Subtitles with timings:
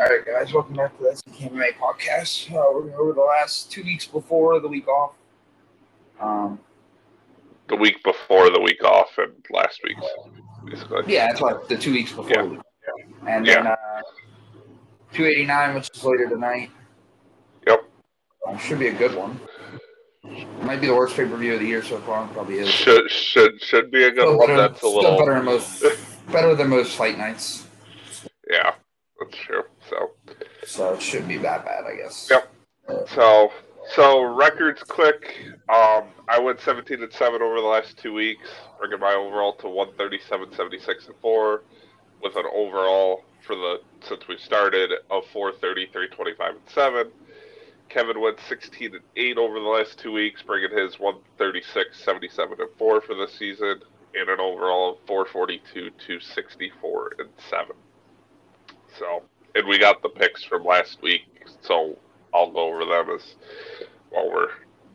[0.00, 2.50] All right, guys, welcome back to the MMA podcast.
[2.50, 5.12] Uh, we're going over the last two weeks before the week off.
[6.18, 6.58] Um,
[7.68, 10.00] The week before the week off and last week's,
[10.64, 11.12] basically.
[11.12, 12.30] yeah, that's like the two weeks before.
[12.30, 12.42] Yeah.
[12.44, 12.60] the week.
[13.28, 13.76] And then uh,
[15.12, 16.70] 289, which is later tonight.
[17.66, 17.84] Yep.
[18.48, 19.38] Um, should be a good one.
[20.62, 22.26] Might be the worst pay per view of the year so far.
[22.28, 22.68] Probably is.
[22.70, 24.46] Should should should be a good Still one.
[24.48, 25.84] better, That's a little better than most.
[26.32, 27.66] better than most fight nights.
[28.50, 28.72] yeah,
[29.18, 29.62] that's true.
[30.70, 32.30] So it shouldn't be that bad, I guess.
[32.30, 32.48] Yep.
[33.08, 33.50] so
[33.92, 35.36] so records quick.
[35.68, 39.68] Um, I went 17 and seven over the last two weeks, bringing my overall to
[39.68, 41.62] 137, 76 and four,
[42.22, 47.10] with an overall for the since we started of 430, 325 and seven.
[47.88, 52.70] Kevin went 16 and 8 over the last two weeks, bringing his 136, 77 and
[52.78, 53.82] 4 for this season,
[54.14, 57.74] and an overall of 442, 264 and 7.
[58.96, 61.22] So, and we got the picks from last week,
[61.60, 61.96] so
[62.34, 63.34] I'll go over them as
[64.10, 64.50] while we're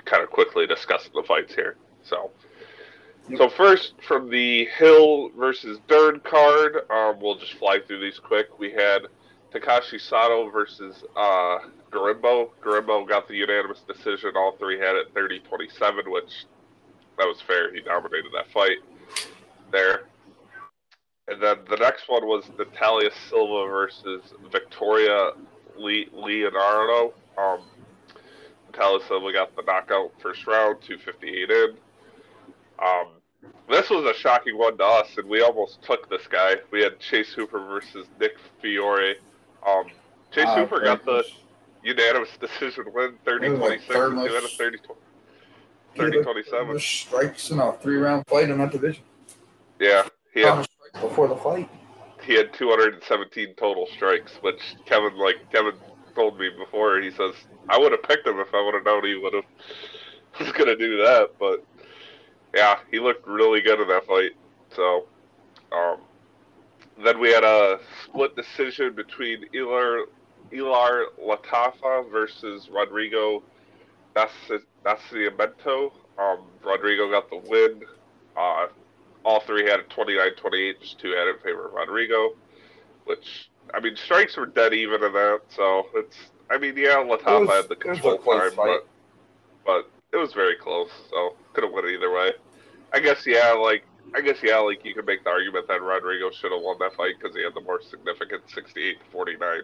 [0.05, 1.75] kind of quickly discussing the fights here.
[2.03, 2.31] So,
[3.37, 8.59] so first from the Hill versus Dern card, um, we'll just fly through these quick.
[8.59, 9.07] We had
[9.53, 11.59] Takashi Sato versus uh,
[11.91, 12.49] Gorimbo.
[12.63, 14.31] Gorimbo got the unanimous decision.
[14.35, 16.45] All three had it 30-27, which
[17.17, 17.73] that was fair.
[17.73, 18.77] He dominated that fight
[19.71, 20.03] there.
[21.27, 25.31] And then the next one was Natalia Silva versus Victoria
[25.77, 27.13] Le- Leonardo.
[27.37, 27.61] Um,
[28.71, 31.77] Natalia Silva got the knockout first round, 258 in.
[32.79, 33.07] Um,
[33.69, 36.55] this was a shocking one to us, and we almost took this guy.
[36.71, 39.15] We had Chase Hooper versus Nick Fiore.
[39.67, 39.85] Um,
[40.31, 41.23] Chase Uh, Hooper got the
[41.83, 44.77] unanimous decision win, 30 It was like 26, third and most- two out of 30,
[44.77, 46.79] He had 30 the 27.
[46.79, 49.03] strikes in a three round fight in that division.
[49.79, 51.69] Yeah, he had How much strikes before the fight.
[52.23, 55.75] he had 217 total strikes, which Kevin like Kevin
[56.15, 56.99] told me before.
[57.01, 57.35] He says
[57.69, 59.45] I would have picked him if I would have known he would have
[60.39, 61.31] was gonna do that.
[61.39, 61.65] But
[62.55, 64.31] yeah, he looked really good in that fight.
[64.75, 65.05] So
[65.71, 65.97] um,
[67.03, 70.05] then we had a split decision between Ilir
[70.51, 73.43] Ilir Latifi versus Rodrigo
[74.15, 75.91] Nasci- Nascimento.
[76.17, 77.81] Um, Rodrigo got the win.
[78.37, 78.67] Uh,
[79.25, 82.35] all three had a 29-28, just two had it in favor of Rodrigo.
[83.05, 86.17] Which I mean, strikes were dead even in that, so it's.
[86.49, 88.87] I mean, yeah, It Latifi had the it control time, but
[89.65, 92.31] but it was very close, so could have went either way.
[92.93, 93.83] I guess yeah, like
[94.13, 96.93] I guess yeah, like you could make the argument that Rodrigo should have won that
[96.95, 99.61] fight because he had the more significant 68 to 49.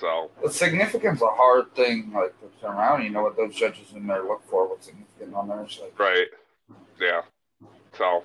[0.00, 3.04] So The significance is a hard thing, like to turn around.
[3.04, 5.66] You know what those judges in there look for, what's significant on there.
[5.98, 6.26] Right,
[7.00, 7.22] yeah.
[7.96, 8.24] So,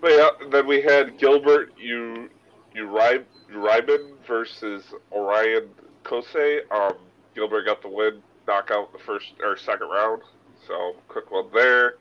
[0.00, 2.28] but yeah, then we had Gilbert you
[2.74, 5.68] Uri- Uriben versus Orion
[6.04, 6.60] Cosce.
[6.70, 6.94] Um,
[7.34, 10.22] Gilbert got the win, knockout in the first or second round.
[10.66, 11.94] So quick one there.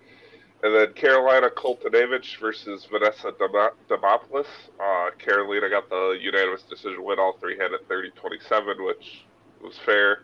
[0.64, 4.48] And then Carolina Koltanevich versus Vanessa Demopoulos.
[4.80, 7.20] Uh, Carolina got the unanimous decision win.
[7.20, 9.26] All three had it 30-27, which
[9.62, 10.24] was fair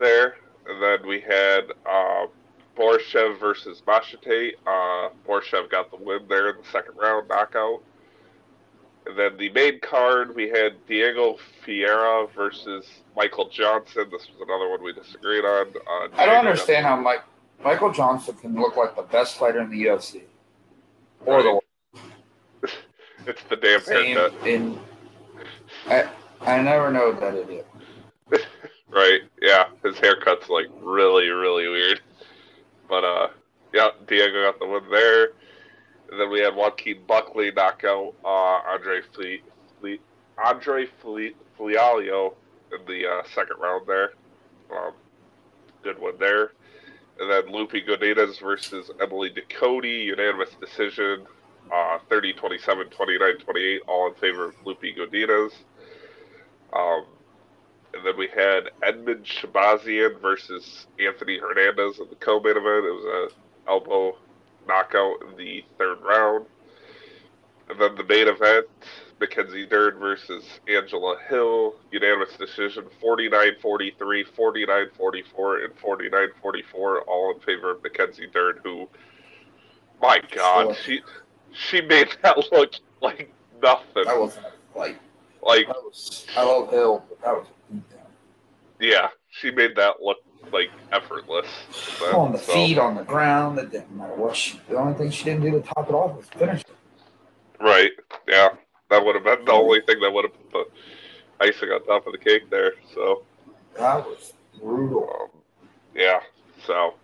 [0.00, 0.36] there.
[0.66, 2.26] And then we had uh,
[2.76, 4.52] Borshev versus Machete.
[4.66, 7.82] Uh, Borshev got the win there in the second round, knockout.
[9.06, 14.04] And then the main card, we had Diego Ferreira versus Michael Johnson.
[14.10, 15.66] This was another one we disagreed on.
[15.68, 17.24] Uh, I don't understand how Mike,
[17.64, 20.22] Michael Johnson can look like the best fighter in the UFC.
[21.26, 21.60] Or the
[21.94, 22.70] got-
[23.26, 24.46] It's the damn same haircut.
[24.46, 24.78] in.
[25.88, 26.08] I,
[26.40, 27.66] I never know that idiot.
[28.94, 29.68] Right, yeah.
[29.82, 32.02] His haircut's like really, really weird.
[32.92, 33.28] But uh
[33.72, 35.30] yeah, Diego got the win there.
[36.10, 38.28] And then we had Joaquin Buckley knock out uh
[38.70, 39.42] Andre Fleet
[40.44, 42.34] Andre Fleet Fialho
[42.70, 44.12] in the uh, second round there.
[44.70, 44.92] Um,
[45.82, 46.52] good one there.
[47.18, 51.26] And then Lupi Godinez versus Emily Ducote, unanimous decision.
[51.72, 55.52] Uh, 30 27, 29 28, all in favor of Lupi Godinez.
[56.74, 57.06] Um,
[57.94, 62.86] and then we had Edmund Shahbazyan versus Anthony Hernandez in the co-main event.
[62.86, 63.30] It was
[63.66, 64.16] a elbow
[64.66, 66.46] knockout in the third round.
[67.68, 68.66] And then the main event,
[69.20, 71.74] Mackenzie Dern versus Angela Hill.
[71.90, 78.88] Unanimous decision, 49-43, 49-44, and 49-44, all in favor of Mackenzie Dern, who,
[80.00, 81.00] my God, she
[81.52, 84.04] she made that look like nothing.
[84.04, 84.78] That wasn't a.
[84.78, 84.98] Like,
[85.66, 86.26] That was.
[86.36, 87.46] I love Hill, but that was.
[88.80, 90.18] Yeah, she made that look
[90.52, 91.46] like effortless.
[92.12, 93.58] On the so- feet, on the ground.
[93.58, 94.60] It didn't matter what she.
[94.68, 96.74] The only thing she didn't do to top it off was finish it.
[97.60, 97.92] Right.
[98.28, 98.48] Yeah.
[98.90, 100.70] That would have been the only thing that would have put
[101.40, 102.72] the icing on top of the cake there.
[102.94, 103.22] So
[103.78, 105.08] that was brutal.
[105.22, 105.40] Um,
[105.94, 106.20] yeah.
[106.66, 106.94] So, all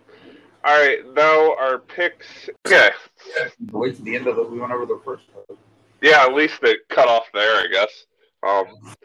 [0.65, 0.99] right.
[1.13, 2.49] Now our picks.
[2.69, 2.89] Yeah.
[3.71, 4.43] Wait to the end of the.
[4.43, 5.23] We went over the first.
[5.33, 5.45] Part.
[6.01, 6.25] Yeah.
[6.25, 8.05] At least it cut off there, I guess.
[8.43, 8.95] Um.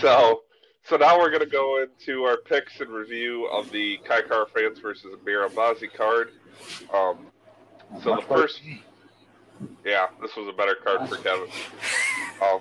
[0.00, 0.42] So.
[0.84, 5.14] So now we're gonna go into our picks and review of the Kai Kara-France versus
[5.20, 6.32] Amir Albazi card.
[6.92, 7.26] Um.
[8.02, 8.60] So the first.
[9.84, 11.48] Yeah, this was a better card for Kevin.
[12.42, 12.60] Um.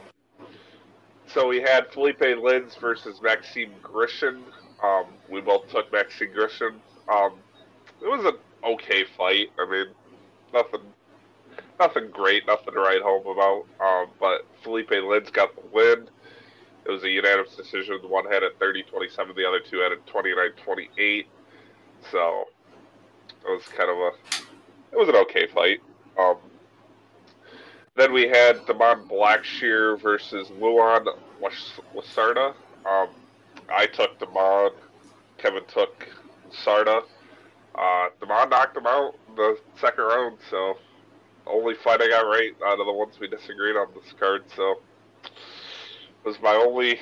[1.33, 4.41] So we had Felipe Lins versus Maxime Grishin.
[4.83, 6.73] Um, we both took Maxime Grishin.
[7.07, 7.33] Um,
[8.01, 9.49] it was an okay fight.
[9.57, 9.85] I mean,
[10.53, 10.81] nothing,
[11.79, 13.65] nothing great, nothing to write home about.
[13.79, 16.09] Um, but Felipe Lins got the win.
[16.85, 17.99] It was a unanimous decision.
[18.07, 21.25] One had it 30-27, the other two had it 29-28.
[22.11, 22.45] So
[23.45, 24.11] it was kind of a,
[24.91, 25.79] it was an okay fight.
[26.19, 26.37] Um,
[27.95, 31.05] then we had Damon Blackshear versus Luan
[31.95, 32.53] Lacerda.
[32.85, 33.09] Um,
[33.69, 34.71] I took Damon.
[35.37, 36.07] Kevin took
[36.63, 37.03] Sarda.
[37.75, 40.77] Uh, Damon knocked him out in the second round, so
[41.47, 44.43] only fight I got right out of the ones we disagreed on this card.
[44.55, 44.81] So
[46.23, 46.99] was my only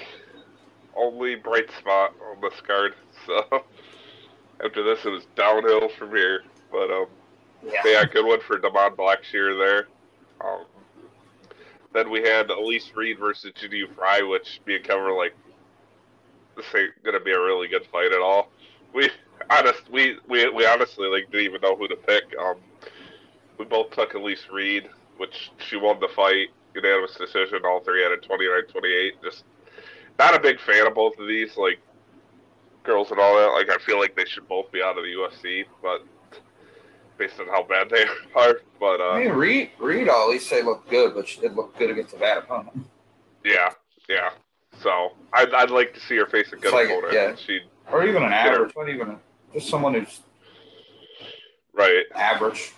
[0.95, 2.94] only bright spot on this card.
[3.25, 3.63] So
[4.63, 6.44] after this, it was downhill from here.
[6.71, 7.07] But um,
[7.63, 9.88] yeah, yeah good one for Damon Blackshear there.
[10.42, 10.66] Um,
[11.94, 15.36] then we had Elise Reed versus Jinh Frey, which me and Kevin were like,
[16.56, 18.50] this ain't gonna be a really good fight at all.
[18.94, 19.10] We
[19.50, 22.24] honest we, we we honestly like didn't even know who to pick.
[22.39, 22.56] Um,
[23.57, 27.60] we both took Elise Reed, which she won the fight, unanimous decision.
[27.66, 29.12] All three had a 29-28.
[29.24, 29.44] Just
[30.18, 31.80] not a big fan of both of these, like
[32.83, 33.48] girls and all that.
[33.48, 36.06] Like I feel like they should both be out of the UFC, but
[37.18, 38.06] based on how bad they
[38.36, 38.62] are.
[38.80, 41.77] But uh, I mean, Reed, Reed, at least say looked good, but she did look
[41.77, 42.86] good against a bad opponent.
[43.44, 43.69] Yeah,
[44.07, 44.30] yeah.
[44.81, 47.13] So I'd, I'd like to see her face a good like, opponent.
[47.13, 47.36] Yeah.
[47.36, 47.62] She
[47.92, 49.19] or even an average, not even a,
[49.54, 50.22] just someone who's
[51.74, 52.74] right average.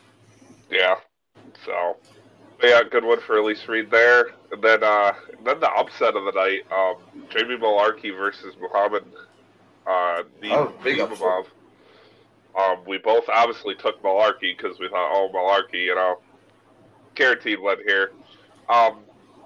[0.70, 0.96] Yeah.
[1.66, 1.98] So
[2.63, 4.31] yeah, good one for Elise Reed there.
[4.52, 6.96] And then uh and then the upset of the night, um
[7.30, 9.06] Jamie Mullarkey versus Muhammad
[9.88, 11.00] uh oh, big.
[12.58, 16.19] Um, we both obviously took Mullarkey because we thought, oh, Mullarkey, you know,
[17.16, 18.12] guaranteed win here.
[18.68, 19.00] Um,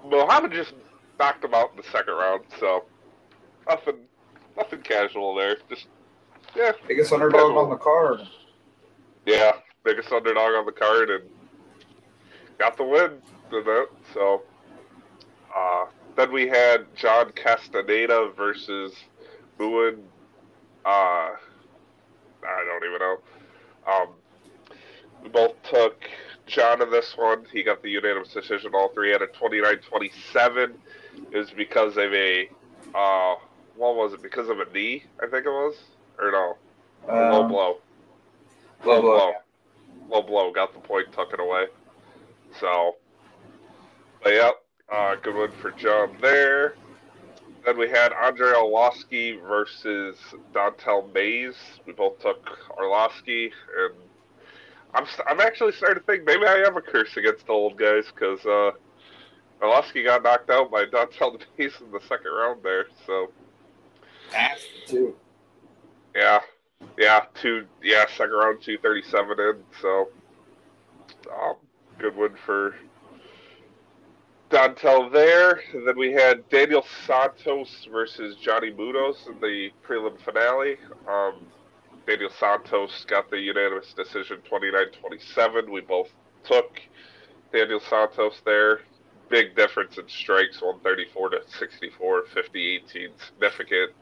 [0.04, 0.74] Muhammad just
[1.18, 2.84] knocked him out in the second round, so
[3.68, 3.96] nothing,
[4.56, 5.56] nothing casual there.
[5.68, 5.86] Just
[6.54, 7.58] yeah, biggest underdog casual.
[7.58, 8.20] on the card.
[9.24, 9.52] Yeah,
[9.84, 11.24] biggest underdog on the card, and
[12.58, 13.12] got the win
[13.52, 13.88] in that.
[14.12, 14.42] So
[15.54, 15.86] uh,
[16.16, 18.92] then we had John Castaneda versus
[19.58, 20.02] Boone.
[20.84, 20.88] Uh,
[22.48, 23.18] I don't even know.
[23.86, 24.08] Um,
[25.22, 26.02] we both took
[26.46, 27.44] John in this one.
[27.52, 28.72] He got the unanimous decision.
[28.74, 30.74] All three had a 29-27.
[31.32, 32.48] It was because of a,
[32.94, 33.34] uh,
[33.76, 34.22] what was it?
[34.22, 35.74] Because of a knee, I think it was,
[36.18, 36.56] or no,
[37.08, 37.76] um, low blow.
[38.84, 39.00] Low, blow.
[39.00, 39.32] blow.
[40.08, 40.52] Low blow.
[40.52, 41.08] Got the point.
[41.08, 41.66] It away.
[42.60, 42.96] So,
[44.22, 44.50] but yeah,
[44.92, 46.74] uh, good one for John there.
[47.64, 50.16] Then we had Andre Arlovski versus
[50.54, 51.56] Don'Tale Mayes.
[51.84, 52.44] We both took
[52.78, 53.94] Arlovski, and
[54.94, 58.04] I'm I'm actually starting to think maybe I am a curse against the old guys
[58.14, 58.70] because uh,
[59.60, 62.86] got knocked out by Don'Tale Mayes in the second round there.
[63.06, 63.30] So
[64.30, 65.16] that's two.
[66.14, 66.40] Yeah,
[66.96, 67.66] yeah, two.
[67.82, 69.56] Yeah, second round, two thirty-seven in.
[69.82, 70.08] So
[71.32, 71.56] um,
[71.98, 72.74] good one for
[74.50, 75.60] Don'Tale there.
[75.72, 80.76] And then we had Daniel Santos versus Johnny Munoz in the prelim finale.
[81.08, 81.46] Um,
[82.06, 85.68] Daniel Santos got the unanimous decision 29-27.
[85.68, 86.10] We both
[86.44, 86.80] took
[87.52, 88.80] Daniel Santos there.
[89.28, 93.92] Big difference in strikes, 134 to 64, 50-18, significant.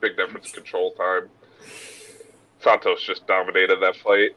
[0.00, 1.28] Big difference in control time.
[2.62, 4.30] Santos just dominated that fight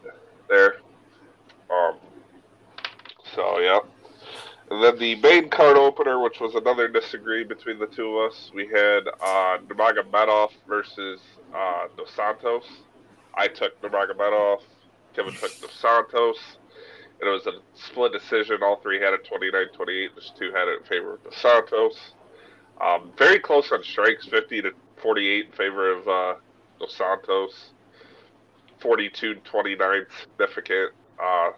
[0.50, 0.82] there.
[1.70, 1.96] Um,
[3.36, 3.80] so, yeah.
[4.72, 8.52] And then the main card opener, which was another disagree between the two of us,
[8.56, 11.20] we had uh, Nurmagomedov versus
[11.54, 12.63] uh, Dos Santos.
[13.36, 14.62] I took Nurmagomedov.
[15.16, 16.38] Kevin took Dos Santos.
[17.22, 18.63] And it was a split decision.
[18.63, 20.16] All three had it 29-28.
[20.16, 22.13] Just two had it in favor of Dos Santos.
[22.82, 24.72] Um, very close on strikes, 50 to
[25.02, 26.34] 48 in favor of uh,
[26.80, 27.72] Dos Santos.
[28.82, 30.92] 42-29 significant.
[31.22, 31.52] Uh,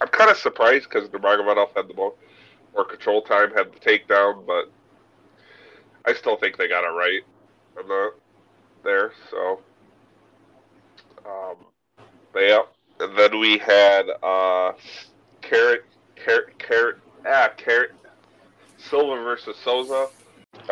[0.00, 2.14] I'm kind of surprised because Nurmagomedov had the more,
[2.74, 4.72] more control time, had the takedown, but
[6.06, 7.20] I still think they got it right
[7.80, 8.10] in the
[8.84, 9.12] there.
[9.30, 9.60] So,
[11.26, 11.56] um,
[12.32, 12.60] but yeah,
[13.00, 14.72] and then we had uh,
[15.42, 15.82] carrot,
[16.16, 16.96] carrot, carrot,
[17.26, 17.92] ah, carrot,
[18.78, 20.08] Silva versus Souza.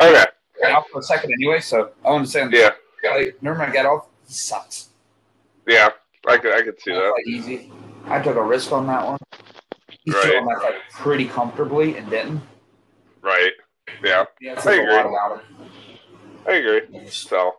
[0.01, 0.25] Okay.
[0.61, 2.71] Got off for a second anyway, so I want to say on the Yeah.
[3.03, 4.89] fight, Nurmagomedov, he sucks.
[5.67, 5.89] Yeah.
[6.27, 7.23] I could I could see That that.
[7.27, 7.71] easy.
[8.05, 9.19] I took a risk on that one.
[9.89, 10.23] He Right.
[10.23, 12.41] took on that fight pretty comfortably and didn't.
[13.21, 13.53] Right.
[14.03, 14.25] Yeah.
[14.41, 14.87] Yeah, I agree.
[14.87, 15.69] a lot about him.
[16.47, 17.07] I agree.
[17.09, 17.55] So.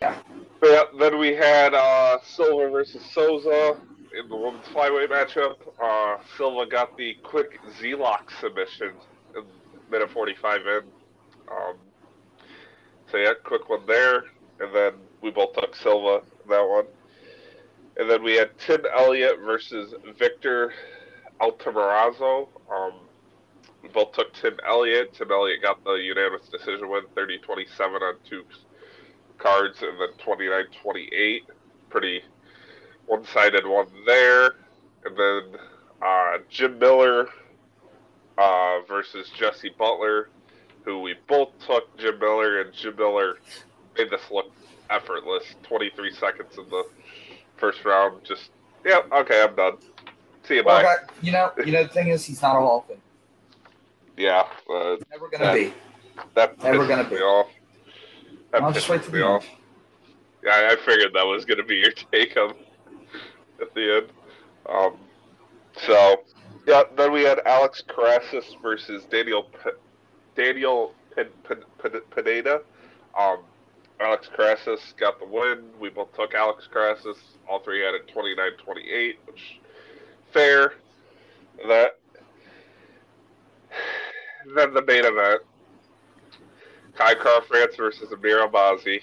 [0.00, 0.16] Yeah.
[0.60, 3.76] But yeah, then we had uh, Silva versus Souza
[4.18, 5.56] in the women's flyweight matchup.
[5.82, 8.92] Uh, Silva got the quick Z-lock submission
[9.36, 9.42] in
[9.90, 10.82] minute 45 in.
[11.50, 11.74] Um,
[13.10, 14.24] so yeah, quick one there.
[14.60, 16.84] And then we both took Silva in that one.
[18.00, 20.72] And then we had Tim Elliott versus Victor
[21.38, 22.48] Altamirano.
[22.74, 22.94] Um,
[23.82, 25.12] we both took Tim Elliott.
[25.12, 28.42] Tim Elliott got the unanimous decision win, 30-27 on two
[29.36, 31.40] cards, and then 29-28.
[31.90, 32.22] Pretty
[33.04, 34.54] one-sided one there.
[35.04, 35.60] And then
[36.00, 37.28] uh, Jim Miller
[38.38, 40.30] uh, versus Jesse Butler,
[40.86, 43.40] who we both took Jim Miller, and Jim Miller
[43.98, 44.50] made this look
[44.88, 45.44] effortless.
[45.64, 46.84] 23 seconds in the
[47.60, 48.24] first round.
[48.24, 48.50] Just,
[48.84, 49.76] yeah, okay, I'm done.
[50.44, 50.82] See you, Well, bye.
[50.82, 52.96] that- you know, you know, the thing is, he's not a Hall of.
[54.16, 55.54] Yeah, uh, Never gonna Yeah.
[55.54, 55.74] be.
[56.34, 57.16] that Never gonna be.
[57.16, 57.48] off.
[58.50, 59.46] That I'll just wait me the off.
[60.42, 62.54] Yeah, I figured that was to be your take on
[63.60, 64.12] at the end.
[64.66, 64.96] Um,
[65.86, 66.22] so,
[66.66, 69.70] yeah, then we had Alex Caceres versus Daniel P-
[70.34, 71.24] Daniel P-
[71.82, 72.62] P- Pineda.
[73.18, 73.38] Um,
[74.00, 75.64] Alex Caceres got the win.
[75.78, 77.18] We both took Alex Caceres.
[77.48, 79.60] All three had it 29-28, which
[80.32, 80.74] fair.
[81.68, 81.98] That.
[84.54, 85.42] Then the main event.
[86.94, 89.02] Kai Kara-France versus Amir Albazi.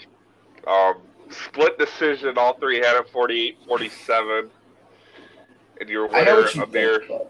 [0.65, 0.95] Um,
[1.29, 2.37] split decision.
[2.37, 4.49] All three had it 48-47.
[5.79, 7.21] And your winner, you Amir think.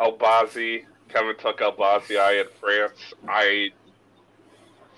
[0.00, 0.84] Albazi.
[1.10, 2.18] Kevin took Albazi.
[2.18, 3.12] I had France.
[3.28, 3.70] I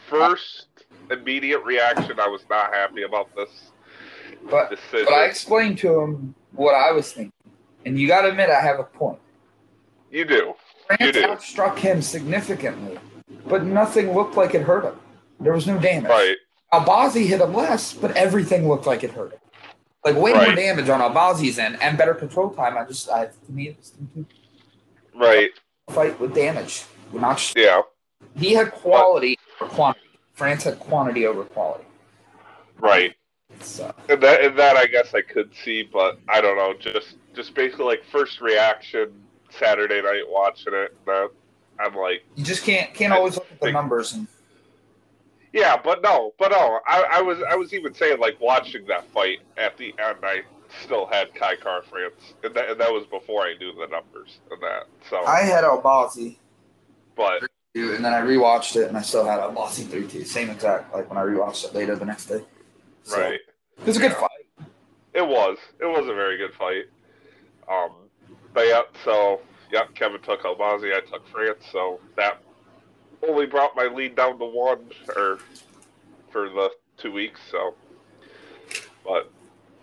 [0.09, 0.67] first
[1.11, 2.18] immediate reaction.
[2.20, 3.70] I was not happy about this
[4.50, 5.06] But decision.
[5.06, 7.32] but I explained to him what I was thinking,
[7.87, 9.18] and you got to admit I have a point.
[10.11, 10.54] you do.
[10.87, 11.22] France You do.
[11.22, 12.99] outstruck him significantly,
[13.46, 14.99] but nothing looked like it hurt him.
[15.40, 16.11] There was no damage.
[16.11, 16.37] Right.
[16.72, 19.38] Albazi hit him less, but everything looked like it hurt him.
[20.04, 22.76] Like way more damage on Albazi's end and better control time.
[22.76, 23.92] I just, I, to me, it was
[25.14, 25.50] Right.
[25.90, 26.84] fight with damage.
[27.12, 27.82] Not sh- Yeah.
[28.37, 30.06] he had quality over quantity.
[30.35, 31.85] France had quantity over quality.
[32.79, 33.15] Right.
[33.61, 36.75] So And that, and that I guess I could see, but I don't know.
[36.79, 39.12] Just, just basically like first reaction
[39.51, 40.97] Saturday night watching it.
[41.07, 41.31] That
[41.79, 44.27] I'm like, you just can't can't I always look at the think- numbers and
[45.53, 46.81] yeah, but no, but no.
[46.89, 50.17] I, I was, I was even saying like watching that fight at the end.
[50.23, 50.41] I
[50.83, 54.62] still had Kai Kara-France, and that, and that was before I knew the numbers and
[54.62, 54.85] that.
[55.11, 56.37] So, I had Albazi.
[57.17, 57.43] but
[57.75, 60.25] and then I rewatched it and I still had Albazi three two.
[60.25, 62.43] Same exact like when I rewatched it later the next day.
[63.05, 63.41] So, right.
[63.79, 64.29] It was a good fight.
[65.14, 65.59] It was.
[65.81, 66.85] It was a very good fight.
[67.71, 67.91] Um,
[68.52, 72.43] but yeah, so yeah, Kevin took Albazi, I took France, so that
[73.26, 75.38] only brought my lead down to one, or
[76.31, 77.41] for the two weeks.
[77.50, 77.75] So,
[79.05, 79.31] but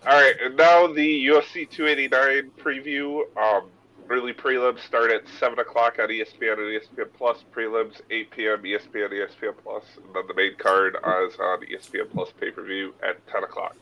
[0.06, 3.22] all right, and now the UFC 289 preview.
[3.36, 3.70] Um,
[4.10, 7.44] early prelims start at seven o'clock on ESPN and ESPN Plus.
[7.54, 8.62] Prelims 8 p.m.
[8.62, 12.92] ESPN, ESPN Plus, and then the main card is on ESPN Plus pay per view
[13.02, 13.76] at 10 o'clock.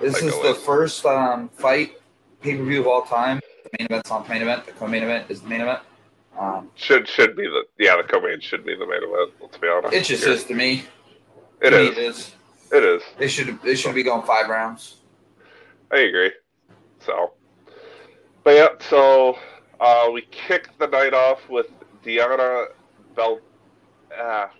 [0.00, 2.00] This Like is the first um, fight
[2.42, 3.40] pay per view of all time.
[3.64, 4.66] The main event's the main event.
[4.66, 5.80] The co main event is the main event.
[6.38, 9.32] Um, Should should be the yeah the co-main should be the main event.
[9.40, 9.94] Let's be honest.
[9.94, 10.32] it just here.
[10.32, 10.84] is to me.
[11.60, 11.86] It To me.
[11.86, 12.34] It is.
[12.72, 13.02] It is.
[13.18, 14.96] They should they should be going five rounds.
[15.92, 16.32] I agree.
[16.98, 17.34] So,
[18.42, 18.68] but yeah.
[18.90, 19.38] So
[19.80, 21.66] uh, we kicked the night off with
[22.02, 22.66] Diana
[23.16, 23.40] Bel.
[24.16, 24.50] Ah,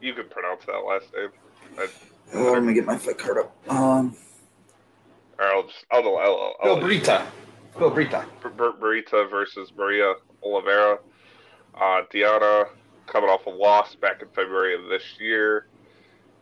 [0.00, 1.88] you can pronounce that last name.
[2.34, 3.70] Oh, let me get my fight card up.
[3.70, 4.16] Um,
[5.38, 7.26] Or I'll just I'll, I'll, I'll, Bill I'll Brita.
[7.78, 8.24] Bill Brita.
[8.40, 10.98] Bur- Bur- Burita versus Maria Oliveira.
[11.80, 12.64] Uh, Diana
[13.06, 15.66] coming off a loss back in February of this year.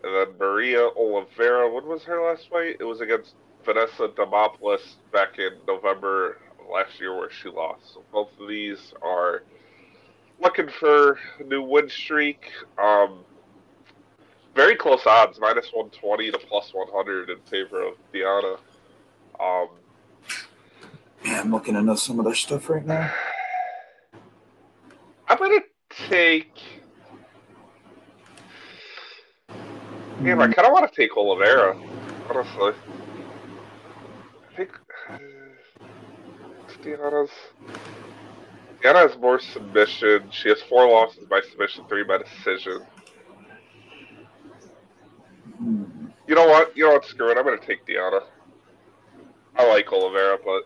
[0.03, 2.77] And then Maria Oliveira, when was her last fight?
[2.79, 3.35] It was against
[3.65, 6.37] Vanessa Demopoulos back in November of
[6.73, 7.95] last year where she lost.
[7.95, 9.43] So both of these are
[10.41, 12.51] looking for a new win streak.
[12.83, 13.21] Um,
[14.55, 18.57] very close odds, minus 120 to plus 100 in favor of Diana.
[19.41, 19.69] Um,
[21.25, 23.13] Yeah, I'm looking into some of their stuff right now.
[25.29, 25.61] I'm gonna
[26.09, 26.53] take.
[30.23, 31.77] Damn, I kind of want to take Oliveira,
[32.31, 32.73] honestly.
[34.53, 34.71] I think
[35.11, 35.19] uh,
[36.85, 37.31] Diana's.
[38.83, 40.29] Diana has more submission.
[40.31, 42.83] She has four losses by submission, three by decision.
[46.29, 46.77] You know what?
[46.77, 47.07] You know what?
[47.07, 47.39] Screw it.
[47.39, 48.21] I'm gonna take Deanna.
[49.57, 50.63] I like Oliveira, but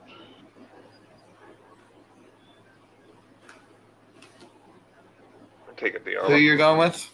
[5.69, 6.27] I'm taking Diana.
[6.27, 7.09] Who you're going with?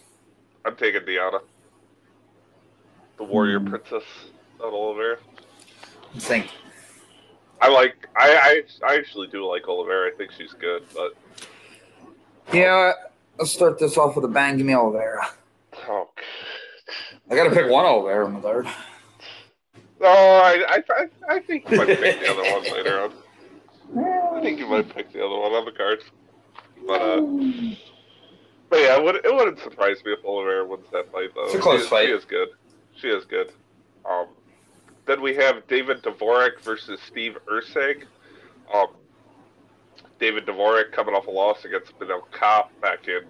[0.64, 1.40] I'm taking Deanna.
[3.18, 4.04] The warrior princess,
[4.58, 5.18] not Oliveira.
[6.14, 6.50] I think.
[7.60, 8.08] I like.
[8.16, 10.10] I, I I actually do like Oliveira.
[10.12, 11.14] I think she's good, but
[12.52, 12.92] Yeah,
[13.38, 14.56] let's start this off with a bang.
[14.56, 15.26] Give me Oliveira.
[15.88, 16.10] oh.
[17.30, 18.66] I got to pick one Oliveira in the third.
[20.00, 24.36] No, I, I, I, I think you might pick the other one later on.
[24.36, 26.04] I think you might pick the other one on the cards.
[26.86, 27.20] But uh,
[28.68, 31.44] but yeah, it, would, it wouldn't surprise me if Oliveira wins that fight though.
[31.44, 32.06] It's a close she fight.
[32.08, 32.48] She is good.
[32.96, 33.52] She is good.
[34.04, 34.26] Um,
[35.06, 38.04] then we have David Dvorak versus Steve Erceg.
[38.72, 38.88] Um,
[40.18, 43.22] David Dvorak coming off a loss against Manel Kape back in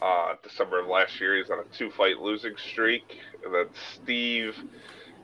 [0.00, 1.36] uh, December of last year.
[1.36, 4.56] He's on a two-fight losing streak, and then Steve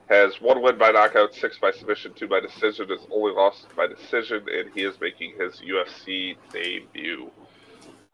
[0.09, 2.89] has one win by knockout, six by submission, two by decision.
[2.89, 7.29] His only loss by decision, and he is making his UFC debut.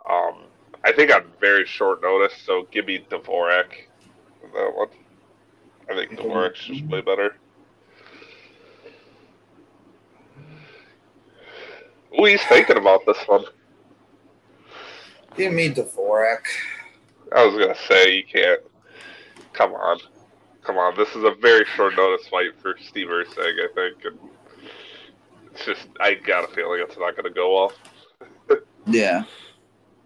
[0.08, 0.44] Um,
[0.84, 3.72] I think on very short notice, so give me Dvorak
[4.54, 4.90] that one.
[5.90, 7.36] I think Dvorak's just way better.
[12.18, 13.46] He's thinking about this one.
[15.36, 16.46] Give me Dvorak.
[17.36, 18.62] I was gonna say you can't.
[19.54, 20.00] Come on,
[20.64, 20.96] come on.
[20.98, 24.18] This is a very short notice fight for Steve Erceg, I think, and
[25.52, 27.74] it's just I got a feeling it's not gonna go well.
[28.90, 29.26] Yeah.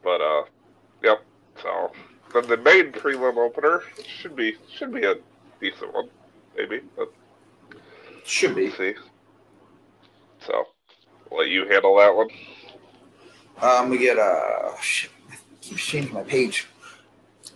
[0.04, 0.44] But uh,
[1.04, 1.24] yep.
[1.62, 1.92] So
[2.34, 5.16] then the main prelim opener should be should be a
[5.60, 6.10] decent one,
[6.58, 6.82] maybe.
[6.98, 7.14] But
[8.26, 8.64] Should be.
[8.70, 8.94] we'll see.
[10.40, 10.66] So
[11.32, 12.30] let you handle that one.
[13.62, 15.12] Um, we get uh, shit.
[15.32, 16.68] I keep changing my page.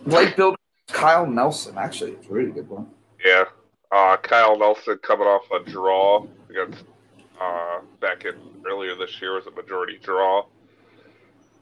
[0.04, 0.56] Light build
[0.88, 1.76] Kyle Nelson.
[1.76, 2.88] Actually, it's a really good one.
[3.24, 3.44] Yeah.
[3.90, 6.84] Uh, Kyle Nelson coming off a draw against
[7.40, 8.34] uh, back in
[8.66, 10.44] earlier this year was a majority draw.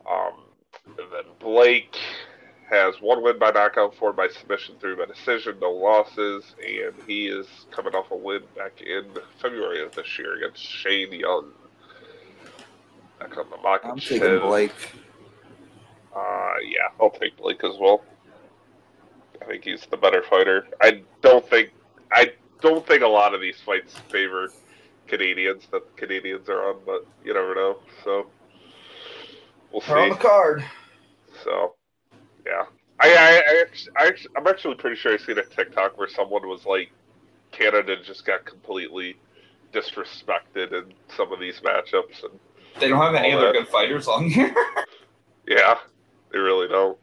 [0.09, 0.33] Um,
[0.87, 1.97] and then Blake
[2.71, 7.27] has one win by knockout, four by submission, three by decision, no losses, and he
[7.27, 9.05] is coming off a win back in
[9.41, 11.53] February of this year against Shane Young.
[13.25, 13.89] On the market.
[13.89, 14.73] I'm taking Blake.
[16.15, 18.05] Uh, yeah, I'll take Blake as well.
[19.43, 20.67] I think he's the better fighter.
[20.81, 21.71] I don't think
[22.13, 24.49] I don't think a lot of these fights favor
[25.07, 27.79] Canadians that Canadians are on, but you never know.
[28.05, 28.27] So
[29.73, 30.15] we'll on see.
[30.15, 30.65] the card.
[31.43, 31.75] So
[32.47, 32.65] yeah,
[33.01, 33.43] I I,
[33.99, 36.91] I, I I'm actually pretty sure I seen a TikTok where someone was like,
[37.51, 39.17] Canada just got completely
[39.73, 42.39] disrespected in some of these matchups, and
[42.81, 44.55] They don't have any other good fighters on here.
[45.47, 45.79] yeah,
[46.33, 46.99] they really don't.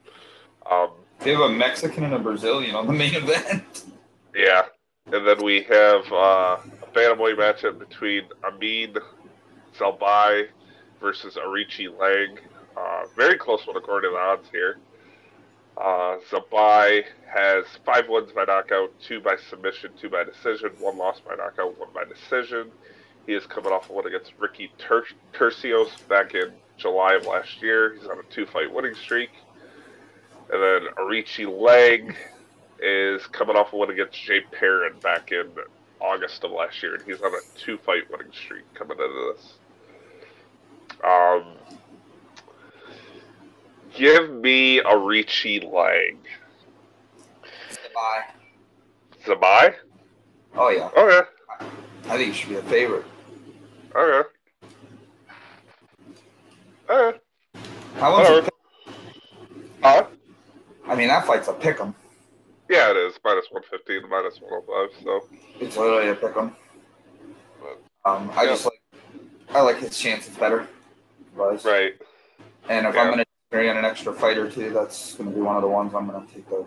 [0.69, 3.85] Um, they have a Mexican and a Brazilian on the main event.
[4.35, 4.65] Yeah,
[5.07, 8.95] and then we have uh, a bantamweight matchup between Amin
[9.77, 10.47] Zahabi
[10.99, 12.37] versus Arichi Lang.
[12.75, 14.77] Uh, very close one according to the odds here.
[15.77, 17.03] Uh, Zahabi
[17.33, 21.79] has five wins by knockout, two by submission, two by decision, one loss by knockout,
[21.79, 22.71] one by decision.
[23.25, 27.61] He is coming off a win against Ricky Ter- Tercios back in July of last
[27.61, 27.93] year.
[27.95, 29.29] He's on a two-fight winning streak.
[30.51, 32.15] And then Arichi Lang
[32.81, 35.47] is coming off a win against Jay Perrin back in
[35.99, 39.53] August of last year, and he's on a two-fight winning streak coming into this.
[41.03, 41.43] Um,
[43.95, 46.17] give me a Ricci Lang.
[47.93, 48.23] Bye.
[49.25, 49.75] Zahabi?
[50.55, 51.27] Oh yeah, Okay,
[52.09, 53.05] I think he should be a favorite.
[53.95, 54.29] Okay.
[56.89, 57.17] Okay.
[57.95, 58.27] How much?
[58.29, 58.49] Whatever.
[59.83, 60.05] Huh?
[60.87, 61.95] I mean, that fight's a pick 'em.
[62.69, 63.19] Yeah, it is.
[63.23, 65.27] Minus 115, minus 105, so.
[65.59, 66.55] It's literally a pick 'em.
[68.05, 68.49] Um, I Yeah.
[68.49, 68.81] just like,
[69.49, 70.67] I like his chances better.
[71.35, 71.95] But, Right.
[72.69, 73.01] And if Yeah.
[73.01, 75.67] I'm gonna bring in an extra fight or two, that's gonna be one of the
[75.67, 76.65] ones I'm gonna take the.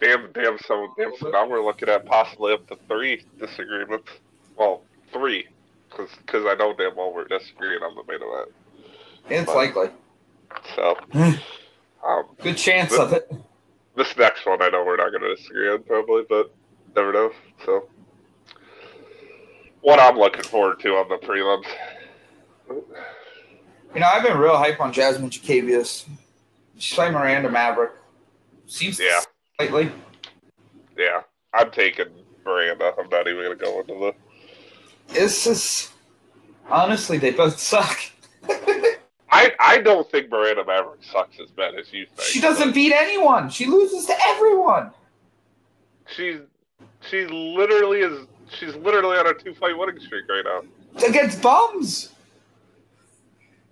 [0.00, 4.08] Damn, damn, so, damn, so now we're looking at possibly up to three disagreements.
[4.56, 5.48] Well, three.
[5.98, 8.52] Because because I know damn well we're disagreeing on the main event.
[9.28, 9.90] It's But- likely.
[10.74, 10.96] So,
[12.06, 13.30] um, Good chance of it.
[13.96, 16.54] this next one I know we're not going to disagree on probably, but
[16.96, 17.32] never know.
[17.66, 17.88] So,
[19.82, 21.66] what I'm looking forward to on the prelims.
[23.94, 26.06] You know, I've been real hype on Jasmine Jasudavicius.
[26.78, 27.92] She's playing Miranda Maverick.
[28.66, 29.20] Seems Yeah.
[29.56, 29.90] slightly.
[30.96, 32.06] Yeah, I'm taking
[32.44, 32.92] Miranda.
[32.98, 34.14] I'm not even going to go into the.
[35.10, 35.92] It's just
[36.68, 37.98] honestly, they both suck.
[39.30, 42.20] I I don't think Miranda Maverick sucks as bad as you think.
[42.20, 43.50] she doesn't beat anyone.
[43.50, 44.90] She loses to everyone.
[46.14, 46.40] She's
[47.08, 48.26] She literally is.
[48.58, 50.62] She's literally on a two fight winning streak right now.
[51.06, 52.10] against bums.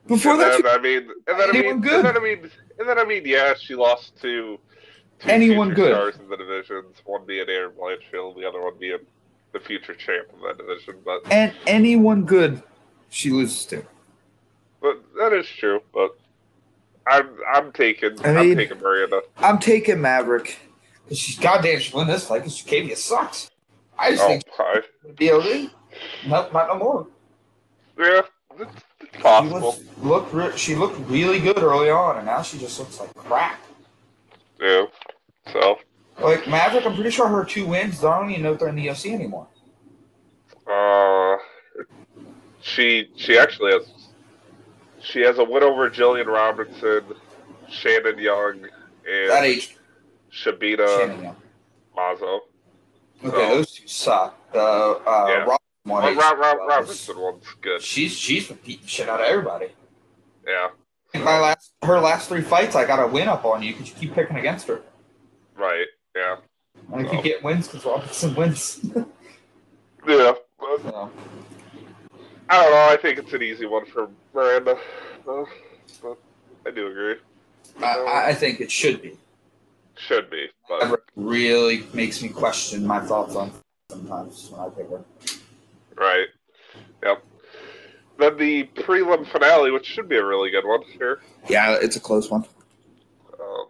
[0.07, 1.94] Before and that, then, I mean, and then I Anyone mean, good?
[1.96, 4.59] and then I mean, and then I mean, yeah, she lost to
[5.18, 5.92] two Anyone good?
[5.94, 6.96] stars in the divisions.
[7.05, 8.99] One being Erin Blanchfield, the other one being
[9.59, 10.97] the future champ of that division.
[11.05, 12.62] But and anyone good,
[13.09, 13.85] she loses to.
[14.81, 15.81] but that is true.
[15.92, 16.16] But
[17.07, 19.23] I'm I'm taking I mean- am taking Miranda.
[19.38, 20.59] I'm taking Maverick
[21.05, 23.51] because she's goddamn she win this fight because Katia sucks.
[23.99, 24.81] I just Oh, think hi.
[25.19, 25.71] BOD.
[26.27, 27.07] Nope, not no more.
[27.99, 28.21] yeah,
[28.59, 29.61] it's, it's She possible.
[29.61, 33.14] was, looked re- she looked really good early on, and now she just looks like
[33.14, 33.59] crap.
[34.61, 34.85] Yeah.
[35.53, 35.79] So,
[36.18, 38.02] Like Maverick, I'm pretty sure her two wins.
[38.05, 39.46] I don't even know if they're in the UFC anymore.
[40.66, 41.37] uh,
[42.62, 43.88] she she actually has
[45.00, 47.05] she has a win over Jillian Robinson,
[47.68, 48.62] Shannon Young,
[49.05, 49.76] That and age,
[50.33, 51.37] Shabina Shannon Young.
[51.96, 52.40] Mazo.
[53.24, 53.55] Okay, Oh.
[53.57, 54.52] those two suck.
[54.52, 55.46] The uh, Yeah.
[55.46, 57.81] One, Well, Rob, Rob, Robinson one's good.
[57.83, 59.68] She's she's beating shit out of everybody.
[60.46, 60.68] Yeah,
[61.14, 63.94] my last her last three fights, I got a win up on you because you
[63.94, 64.81] keep picking against her.
[65.57, 65.87] right.
[66.16, 66.37] Yeah,
[66.94, 67.11] I Oh.
[67.11, 68.81] keep getting wins because Robinson wins.
[68.94, 69.05] yeah.
[70.59, 71.11] But so,
[72.48, 72.88] I don't know.
[72.90, 74.79] I think it's an easy one for Miranda.
[75.29, 75.44] Uh,
[76.02, 76.18] but
[76.66, 77.16] I do agree.
[77.83, 79.18] I- I, I think it should be.
[79.98, 83.50] Should be, but Maverick really makes me question my thoughts on
[83.90, 85.02] sometimes when I pick her.
[85.96, 86.26] right.
[87.02, 87.24] Yep.
[88.18, 91.20] Then the prelim finale, which should be a really good one here.
[91.48, 92.44] Yeah, it's a close one.
[93.40, 93.66] Um,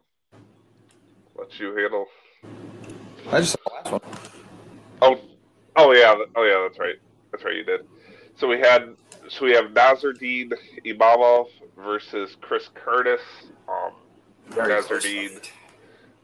[1.39, 2.07] let you handle.
[3.31, 4.01] I just saw the last one.
[5.03, 5.21] Oh,
[5.77, 6.97] oh yeah, oh yeah, that's right,
[7.33, 7.87] that's right, you did.
[8.37, 8.95] So we had,
[9.29, 10.53] so we have Nassourdine
[10.85, 13.21] Imavov versus Chris Curtis.
[13.69, 13.93] Um,
[14.49, 15.33] Very close Nassourdine.
[15.35, 15.53] fight.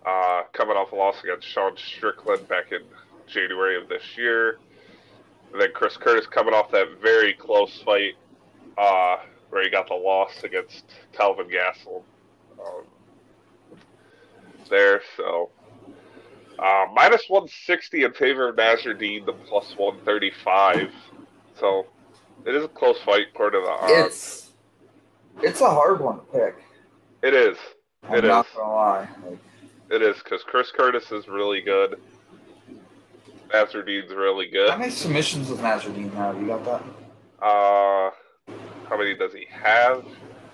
[0.06, 2.82] uh, coming off a loss against Sean Strickland back in
[3.26, 4.58] January of this year.
[5.52, 8.14] And then Chris Curtis coming off that very close fight
[8.78, 9.16] uh,
[9.50, 12.02] where he got the loss against Calvin Gasol
[12.58, 12.84] um,
[14.70, 15.02] there.
[15.16, 15.50] So
[16.62, 20.90] uh, minus 160 in favor of Nassourdine, the plus 135.
[21.58, 21.86] So
[22.46, 23.92] it is a close fight, according to the odds.
[23.92, 24.48] It's
[25.42, 26.56] it's a hard one to pick.
[27.22, 27.56] it is.
[28.08, 28.52] I'm It not is.
[28.56, 29.08] gonna lie.
[29.28, 29.38] Like,
[29.90, 31.98] It is because Chris Curtis is really good.
[33.50, 34.70] Nassourdine's really good.
[34.70, 36.40] how many submissions does Nassourdine have?
[36.40, 36.82] You got that?
[37.44, 38.10] Uh,
[38.88, 40.04] how many does he have?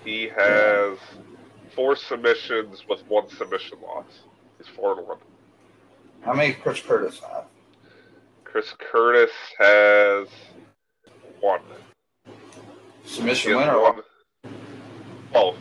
[0.03, 0.97] He has
[1.75, 4.05] four submissions with one submission loss.
[4.57, 5.17] He's four to one.
[6.21, 7.45] How many Chris Curtis have?
[8.43, 10.27] Chris Curtis has
[11.39, 11.61] one.
[13.05, 14.01] Submission win or one.
[15.31, 15.57] Both.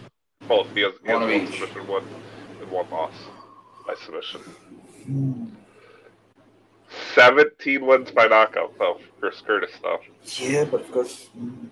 [0.47, 0.69] Both.
[0.75, 2.05] He has, he One has one submission win
[2.61, 3.13] and one loss
[3.87, 4.41] by submission.
[4.41, 5.45] Hmm.
[7.15, 10.01] 17 wins by knockout, though, for Chris Curtis, though.
[10.37, 11.27] Yeah, but of course.
[11.27, 11.67] hmm.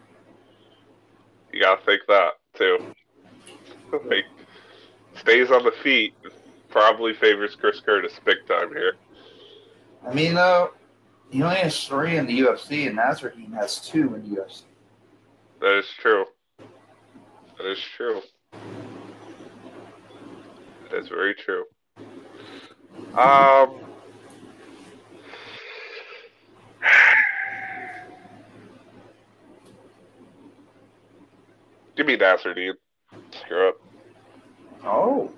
[1.52, 2.78] You gotta think that too.
[4.10, 4.24] like,
[5.18, 6.14] stays on the feet,
[6.76, 8.96] probably favors Chris Curtis big time here.
[10.06, 10.72] I mean, though,
[11.30, 14.64] he only has three in the UFC, and Nassourdine has two in the UFC.
[15.62, 16.26] That is true.
[17.56, 18.20] That is true.
[20.90, 21.64] That is very true.
[23.18, 23.76] Um.
[31.96, 32.54] Give me Nasser,
[33.32, 33.80] Screw up.
[34.84, 35.32] Oh.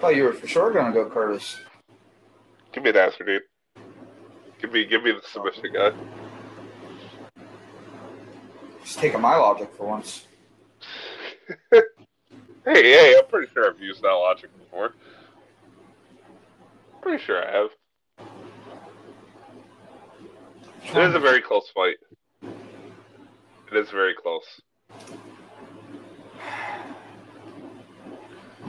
[0.00, 1.60] I thought you were for sure going to go Curtis.
[2.72, 3.42] Give me Nasser,
[4.58, 5.92] Give me, give me the submission guy.
[8.82, 10.26] Just taking my logic for once.
[12.64, 14.92] Hey, hey, I'm pretty sure I've used that logic before.
[17.00, 17.70] Pretty sure I have.
[20.84, 21.96] It is a very close fight.
[22.42, 24.60] It is very close.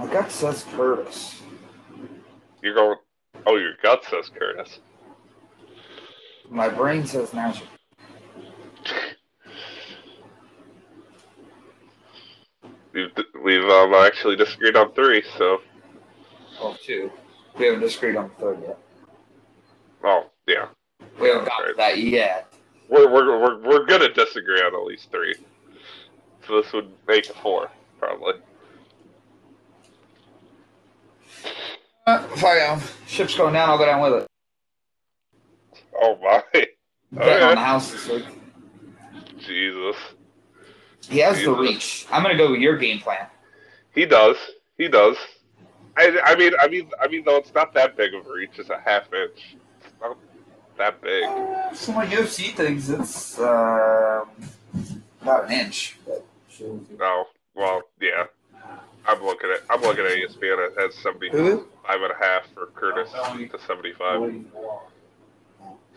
[0.02, 1.44] My gut says Curtis.
[2.64, 2.98] You're going.
[3.46, 4.80] Oh, your gut says Curtis.
[6.50, 7.68] My brain says Nassourdine.
[12.94, 13.12] We've
[13.44, 15.62] we've um, actually disagreed on three, so
[16.60, 17.12] Well, two.
[17.60, 18.78] We haven't disagreed on the third yet.
[20.04, 20.66] oh yeah,
[21.20, 22.52] We haven't gotten to that yet.
[22.90, 25.36] we're we're we're we're gonna disagree on at least three.
[26.48, 28.34] So this would make it four, probably.
[32.08, 34.28] Uh, if I um, ship's going down, I'll go down with it.
[36.02, 36.44] Oh my,
[37.12, 38.26] Betting on the house this week.
[39.40, 39.96] Jesus.
[41.10, 42.06] He has the reach.
[42.12, 43.28] I'm going to go with your game plan.
[43.94, 44.38] He does.
[44.78, 45.18] He does.
[45.98, 48.52] I, I mean, I mean, I mean, though it's not that big of a reach.
[48.58, 49.58] It's a half inch.
[50.02, 50.18] not
[50.78, 51.26] that big.
[51.26, 54.30] Uh, so my UFC things, it's um,
[55.22, 55.98] about an inch.
[56.06, 56.26] But
[56.98, 58.26] No, well, yeah.
[59.08, 60.70] I'm looking at I'm looking at ESPN.
[60.70, 61.68] It has 75 Who?
[61.90, 64.46] And a half for Curtis to 75.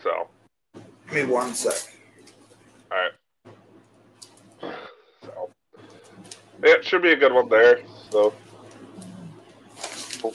[0.01, 0.27] So,
[1.09, 1.73] give me one sec.
[2.91, 4.73] all right.
[5.23, 5.49] So,
[6.63, 7.81] yeah, it should be a good one there.
[8.09, 8.33] So,
[10.23, 10.33] we'll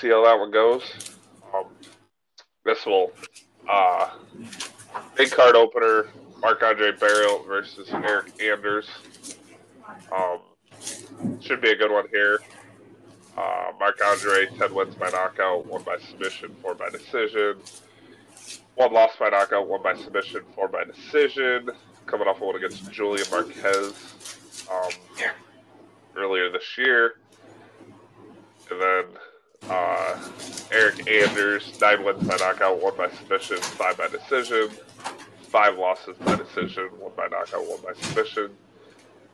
[0.00, 0.82] see how that one goes.
[1.54, 1.66] Um,
[2.64, 3.12] this will,
[3.68, 4.10] uh,
[5.14, 6.08] big card opener:
[6.40, 8.88] Mark Andre Barriault versus Eric Anders.
[10.10, 10.40] Um,
[11.40, 12.40] should be a good one here.
[13.36, 17.56] Uh, Mark Andre, 10 wins by knockout, one by submission, four by decision.
[18.76, 21.70] One loss by knockout, one by submission, four by decision.
[22.06, 24.90] Coming off a win against Julian Marquez um,
[26.16, 27.14] earlier this year.
[28.70, 29.04] And then
[29.68, 30.16] uh,
[30.70, 34.68] Eric Anders, nine wins by knockout, one by submission, five by decision.
[35.42, 38.50] Five losses by decision, one by knockout, one by submission.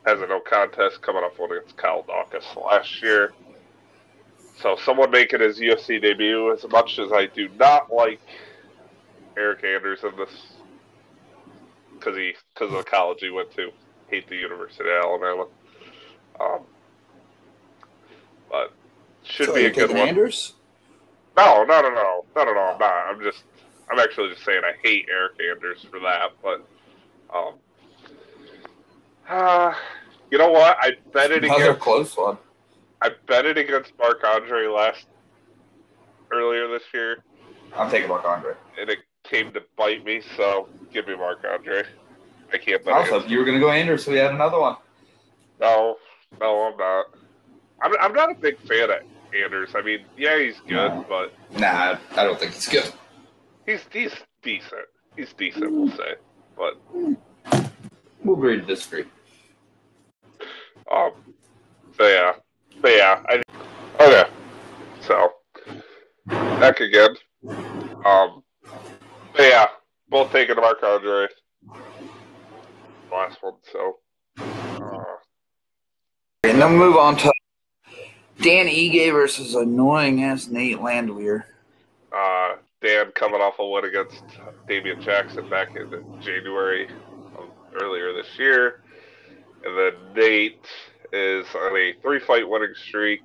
[0.05, 3.33] Has a no contest coming off one against Kyle Daukaus last year.
[4.55, 8.21] So someone making his UFC debut, as much as I do not like
[9.37, 10.31] Eric Anders in this,
[11.99, 13.71] because he because of the college he went to,
[14.07, 15.45] hate the University of Alabama.
[16.39, 16.67] Um,
[18.49, 18.69] but
[19.23, 20.09] should So be a good one.
[20.09, 20.53] Anders?
[21.37, 22.61] No, no, no, no, no, no, no.
[22.73, 22.93] I'm not.
[23.09, 23.43] I'm just.
[23.91, 26.31] I'm actually just saying I hate Eric Anders for that.
[26.41, 26.65] But,
[27.35, 27.55] um,
[29.29, 29.73] uh,
[30.31, 30.77] you know what?
[30.81, 31.75] I bet it Another against.
[31.75, 32.37] close one.
[33.01, 35.05] I bet it against Mark Andre last
[36.31, 37.23] earlier this year,
[37.75, 38.53] I'm taking Mark Andre.
[38.79, 40.21] and it came to bite me.
[40.37, 41.83] So give me Mark Andre.
[42.53, 44.75] I can't bet also, you were going to go Anders, so we had another one.
[45.59, 45.97] No,
[46.39, 47.05] no, I'm not.
[47.81, 48.97] I'm, I'm not a big fan of
[49.33, 49.71] Anders.
[49.73, 51.05] I mean, yeah, he's good, No.
[51.09, 52.91] but Nah, I don't think it's good.
[53.65, 54.85] he's he's decent.
[55.15, 56.15] He's decent, we'll say.
[56.57, 56.79] But
[58.23, 59.05] We'll agree to disagree.
[60.91, 61.11] Um.
[61.97, 62.33] So yeah,
[62.81, 63.41] but yeah, I.
[63.99, 64.29] Okay.
[65.01, 65.33] So
[66.27, 67.15] back again.
[68.05, 68.43] Um.
[69.33, 69.67] But yeah,
[70.09, 71.27] both taking Mark Andre.
[73.11, 73.53] Last one.
[73.71, 73.97] So.
[74.37, 75.17] Uh,
[76.43, 77.31] And then move on to
[78.41, 81.45] Dan Ige versus annoying ass Nate Landwehr.
[82.11, 84.23] uh, Dan coming off a win against
[84.67, 85.89] Damian Jackson back in
[86.19, 86.87] January
[87.37, 87.45] of
[87.81, 88.81] earlier this year,
[89.63, 90.65] and then Nate
[91.11, 93.21] is on a three-fight winning streak.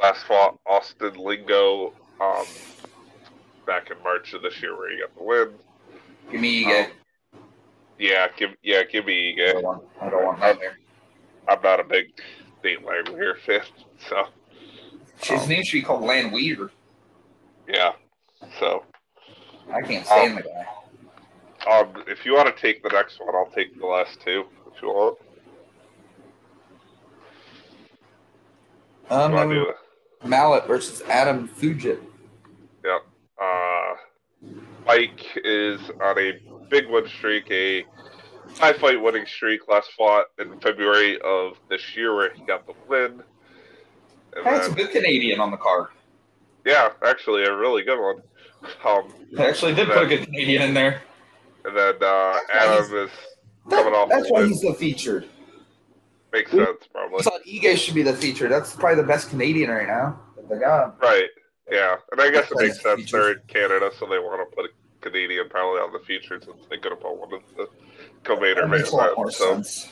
[0.00, 2.44] Last fought Austin Lingo um,
[3.66, 5.48] back in March of this year, where he got the win.
[6.30, 6.90] Give me Ige.
[7.98, 9.62] Yeah, give yeah, give me I don't Ige.
[9.62, 10.78] want, I don't want that there.
[11.48, 12.06] I'm not a big
[12.64, 13.60] Nate Langmuir fan,
[14.08, 14.24] so
[15.22, 16.70] His name should be called Landwehr.
[17.68, 17.92] yeah.
[18.58, 18.84] So
[19.72, 21.80] I can't stand the guy.
[21.80, 24.82] um, if you want to take the next one, I'll take the last two if
[24.82, 25.18] you want.
[29.12, 29.76] Um, You then want to we- do it?
[30.24, 31.98] Malott versus Adam Fugitt.
[33.40, 33.96] Uh,
[34.86, 36.38] Mike is on a
[36.70, 37.84] big win streak, a
[38.54, 39.66] five fight winning streak.
[39.68, 43.20] Last fought in February of this year, where he got the win.
[44.36, 45.88] And Hey, it's a good Canadian on the card.
[46.64, 48.22] yeah, actually, a really good one.
[48.84, 51.02] Um, I actually did put a good Canadian in there.
[51.64, 53.10] and then uh, Adam is
[53.68, 54.50] coming off that's why win.
[54.50, 55.26] he's the featured.
[56.32, 57.18] Makes sense, probably.
[57.18, 58.48] I thought Ige should be the feature.
[58.48, 60.18] That's probably the best Canadian right now.
[60.36, 61.00] that They got.
[61.00, 61.26] Right.
[61.70, 63.00] Yeah, and I guess it makes sense.
[63.02, 63.10] features.
[63.12, 64.68] They're in Canada, so they want to put a
[65.00, 67.68] Canadian probably on the feature since they could have put one of the
[68.24, 69.16] co-main or main makes a lot event.
[69.18, 69.52] more So.
[69.54, 69.88] sense.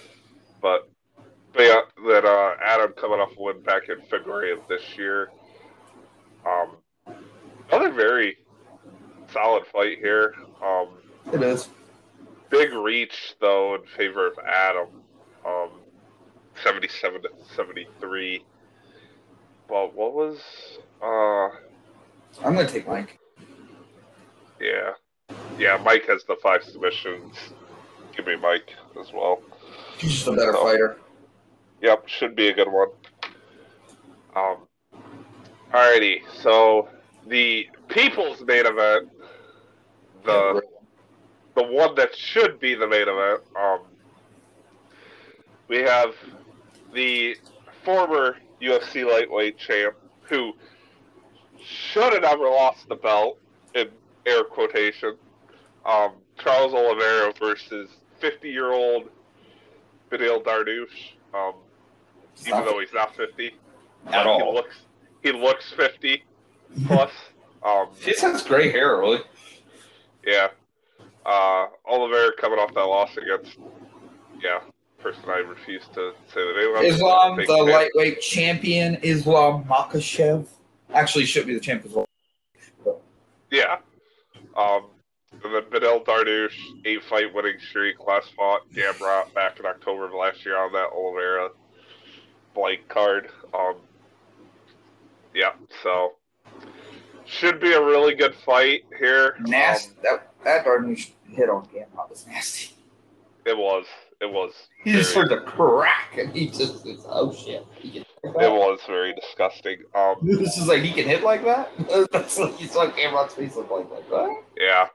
[0.62, 0.88] But,
[1.52, 5.30] but yeah, that uh, Adam coming off a win back in February of this year.
[6.46, 6.76] Um,
[7.70, 8.38] another very
[9.32, 10.34] solid fight here.
[10.62, 10.88] Um,
[11.32, 11.68] It is.
[12.50, 14.88] big reach though in favor of Adam.
[15.46, 15.70] Um,
[16.62, 18.44] seventy-seven to seventy-three.
[19.68, 20.38] But what was
[21.02, 21.48] uh
[22.44, 23.18] I'm gonna take Mike.
[24.60, 24.92] yeah
[25.58, 27.36] yeah Mike has the five submissions.
[28.16, 29.40] Give me Mike as well.
[29.98, 30.64] He's just a better Oh.
[30.64, 30.96] fighter.
[31.82, 32.88] Yep, should be a good one.
[34.36, 34.66] Um,
[35.72, 36.88] alrighty, so
[37.26, 39.08] the people's main event,
[40.24, 40.60] the
[41.54, 43.80] the one that should be the main event, um,
[45.68, 46.14] we have
[46.92, 47.36] the
[47.84, 50.52] former UFC lightweight champ who
[51.64, 53.38] should have never lost the belt
[53.74, 53.88] in
[54.26, 55.16] air quotation.
[55.84, 57.88] Um, Charles Oliveira versus
[58.20, 59.08] 50 year old
[60.10, 61.12] Beneil Dariush.
[61.34, 61.54] Um,
[62.46, 63.54] even though he's not 50,
[64.06, 64.54] at he all.
[64.54, 64.76] looks
[65.22, 66.24] he looks 50
[66.86, 67.12] plus.
[67.62, 69.20] Um, just has gray hair, really.
[70.26, 70.48] yeah.
[71.26, 73.58] Uh, Oliveira coming off that loss against,
[74.42, 74.60] yeah,
[75.02, 76.82] person I refuse to say the name of.
[76.84, 80.46] Islam, the lightweight champion, Islam Makhachev.
[80.92, 82.06] Actually, should be the champ as well.
[83.50, 83.78] Yeah.
[84.56, 84.86] Um,
[85.44, 90.12] and then Beneil Dariush, eight fight winning streak, last fought Gamrot back in October of
[90.12, 91.50] last year on that Oliveira
[92.54, 93.30] blank card.
[93.54, 93.76] Um,
[95.34, 96.14] yeah, so
[97.24, 99.36] should be a really good fight here.
[99.40, 99.90] Nasty.
[99.90, 102.74] Um, that that Dariush hit on Gamrot was nasty.
[103.46, 103.86] it was.
[104.20, 104.52] It was.
[104.84, 107.66] He just heard the crack, and he just it's, oh shit.
[107.78, 109.78] He can hit like It was very disgusting.
[109.94, 111.70] Um, This is like he can hit like that.
[112.12, 114.42] That's like you saw Gamrot's face look like like that.
[114.58, 114.86] yeah.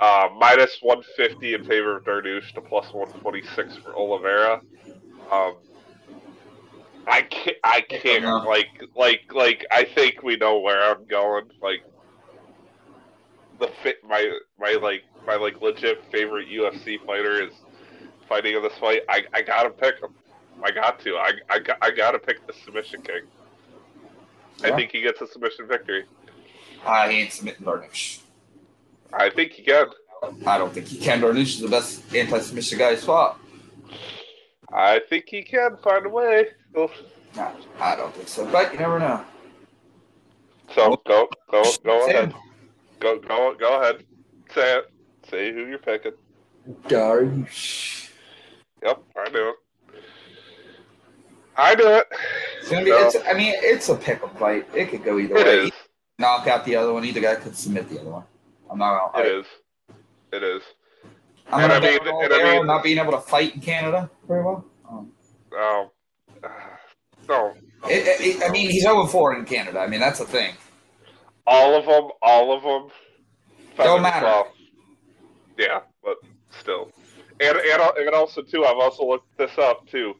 [0.00, 4.60] Uh, minus 150 in favor of Dariush to plus 126 for Oliveira.
[5.30, 5.54] Um,
[7.06, 7.56] I can't.
[7.64, 8.24] I can't.
[8.44, 9.64] Like, like, like.
[9.70, 11.44] I think we know where I'm going.
[11.62, 11.84] Like,
[13.60, 13.96] the fit.
[14.06, 17.52] My, my, like, my, like, legit favorite UFC fighter is
[18.32, 19.02] fighting in this fight.
[19.10, 20.14] I, I gotta pick him.
[20.62, 21.16] I got to.
[21.16, 23.22] I, I, got- I gotta pick the submission king.
[24.64, 26.04] I think he gets a submission victory.
[26.86, 28.20] I ain't submitting Dariush.
[29.12, 29.86] I think he can.
[30.46, 31.20] I don't think he can.
[31.20, 33.38] Dariush is the best anti-submission guy he's fought.
[34.72, 36.46] I think he can find a way.
[36.74, 36.90] No,
[37.80, 38.46] I don't think so.
[38.50, 39.24] But you never know.
[40.74, 42.34] So go, go, go Sam, ahead.
[43.00, 44.04] Go, go, go ahead.
[44.54, 44.90] Say it.
[45.28, 46.12] Say who you're picking.
[46.88, 48.01] Dariush.
[48.82, 49.54] Yep, I do it.
[51.56, 52.06] I do it.
[52.60, 52.90] It's gonna be.
[52.90, 54.66] So, It's, I mean, it's a pick 'em fight.
[54.74, 55.58] It could go either it way.
[55.66, 55.70] is.
[56.18, 57.04] Knock out the other one.
[57.04, 58.24] Either guy could submit the other one.
[58.70, 59.12] I'm not.
[59.16, 59.46] It I, is.
[60.32, 60.62] It is.
[61.50, 64.10] I'm And gonna I mean- and I mean- not being able to fight in Canada
[64.26, 64.64] very well.
[64.88, 65.12] Um,
[65.54, 65.90] Um,
[67.28, 67.54] no.
[67.88, 69.78] it, it, it- I mean, he's 0 4 in Canada.
[69.80, 70.54] I mean, that's the thing.
[71.46, 72.10] All of them.
[72.22, 72.90] All of them.
[73.76, 74.26] Don't matter.
[74.26, 74.52] Well,
[75.58, 76.16] yeah, but
[76.58, 76.90] still.
[77.42, 80.14] And, and and also too, I've also looked this up too.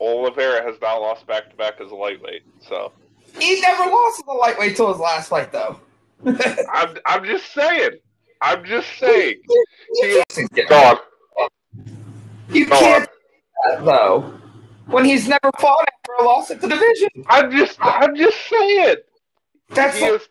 [0.00, 2.92] Oliveira has not lost back to back as a lightweight, so
[3.38, 5.80] He never lost in a lightweight till his last fight, though.
[6.26, 7.90] I'm I'm just saying.
[8.40, 9.36] I'm just saying.
[10.00, 11.48] Can't, Go on.
[12.50, 13.08] you Go can't on.
[13.76, 14.34] that, though.
[14.86, 17.08] When he's never fought after a loss at the division.
[17.28, 18.96] I'm just I'm just saying.
[19.70, 20.28] That's like, is,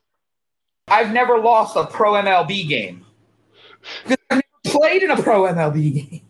[0.87, 3.05] I've never lost a pro MLB game.
[4.05, 6.21] I've never played in a pro MLB game.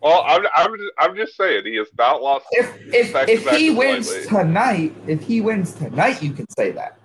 [0.00, 0.24] Well.
[0.26, 2.46] I'm I'm I'm just saying he has not lost.
[2.52, 6.70] If if Back if back he wins tonight, if he wins tonight, you can say
[6.72, 6.98] that.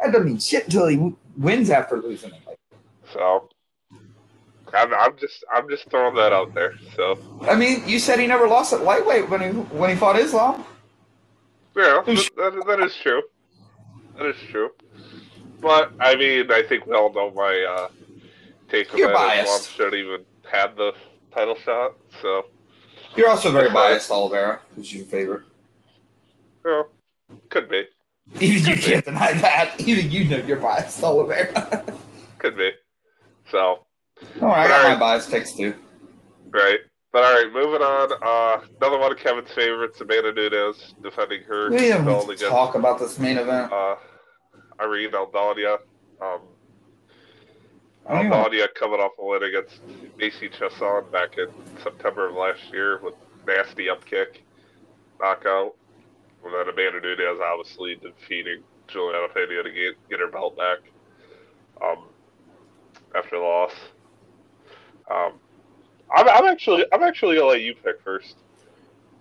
[0.00, 2.58] That doesn't mean shit until he w- wins after losing it.
[3.12, 3.48] So
[4.74, 6.74] I'm I'm just I'm just throwing that out there.
[6.96, 10.18] So I mean, you said he never lost at lightweight when he when he fought
[10.18, 10.64] Islam.
[11.76, 13.22] yeah, that, that, that is true.
[14.16, 14.70] That is true.
[15.60, 17.88] But I mean, I think we all know my uh,
[18.68, 19.38] take on You're that.
[19.38, 19.70] Islam biased.
[19.72, 20.92] should even had the
[21.34, 21.94] title shot.
[22.22, 22.44] So
[23.16, 25.42] You're also very biased, Oliveira, who's your favorite.
[26.64, 26.82] yeah,
[27.50, 27.84] could be,
[28.40, 29.74] Even you can't deny that.
[29.80, 31.84] Even you know you're biased, Oliveira.
[32.38, 32.70] could be.
[33.50, 35.00] So All right, I got my Alright.
[35.00, 35.74] bias picks too.
[36.50, 36.78] right.
[37.12, 38.10] But all right, moving on.
[38.22, 42.98] Uh, another one of Kevin's favorites, Amanda Nunes, defending her We belt to talk about
[42.98, 43.72] this main event.
[43.72, 43.94] uh,
[44.80, 45.78] Irene Aldana.
[46.20, 46.40] Um,
[48.06, 49.80] I don't even- Aldana coming off a win against
[50.18, 51.48] Macy Chiasson back in
[51.82, 53.14] September of last year with
[53.46, 54.40] nasty upkick,
[55.20, 55.74] knockout.
[56.44, 60.78] And then Amanda Nunes obviously defeating Juliana Pena to get, get her belt back
[61.82, 62.04] um,
[63.16, 63.72] after the loss.
[65.10, 65.32] Um,
[66.14, 68.36] I'm, I'm actually I'm actually gonna let you pick first.